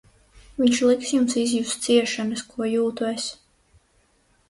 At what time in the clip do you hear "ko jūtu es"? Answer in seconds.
2.57-3.33